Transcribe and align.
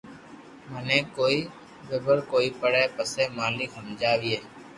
مني 0.71 0.99
ڪوئي 1.15 1.39
زبر 1.89 2.17
ڪوئي 2.31 2.49
پري 2.59 2.83
پسي 2.95 3.23
مالڪ 3.37 3.69
ھمجاوئي 3.79 4.35